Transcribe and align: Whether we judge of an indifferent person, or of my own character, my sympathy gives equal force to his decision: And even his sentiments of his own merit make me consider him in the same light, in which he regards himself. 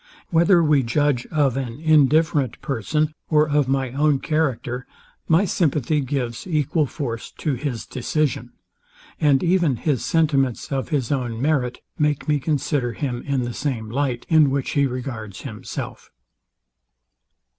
Whether 0.31 0.63
we 0.63 0.81
judge 0.81 1.27
of 1.27 1.55
an 1.55 1.79
indifferent 1.79 2.59
person, 2.61 3.13
or 3.29 3.47
of 3.47 3.67
my 3.67 3.91
own 3.91 4.17
character, 4.17 4.87
my 5.27 5.45
sympathy 5.45 6.01
gives 6.01 6.47
equal 6.47 6.87
force 6.87 7.29
to 7.37 7.53
his 7.53 7.85
decision: 7.85 8.53
And 9.19 9.43
even 9.43 9.75
his 9.75 10.03
sentiments 10.03 10.71
of 10.71 10.89
his 10.89 11.11
own 11.11 11.39
merit 11.39 11.81
make 11.99 12.27
me 12.27 12.39
consider 12.39 12.93
him 12.93 13.21
in 13.27 13.43
the 13.43 13.53
same 13.53 13.91
light, 13.91 14.25
in 14.27 14.49
which 14.49 14.71
he 14.71 14.87
regards 14.87 15.41
himself. 15.41 16.09